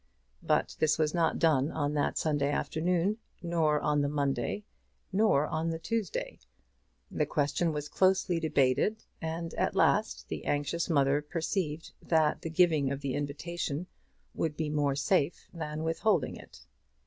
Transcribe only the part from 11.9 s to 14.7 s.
that the giving of the invitation would